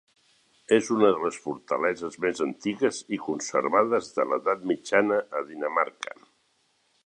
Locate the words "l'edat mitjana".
4.31-5.23